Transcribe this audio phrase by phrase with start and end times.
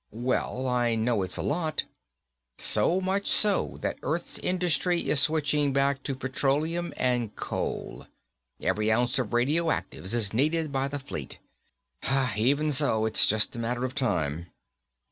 [0.09, 1.83] "Well, I know it's a lot."
[2.57, 8.07] "So much so that Earth's industry is switching back to petroleum and coal.
[8.59, 11.37] Every ounce of radioactives is needed by the Fleet.
[12.35, 14.47] Even so, it's just a matter of time."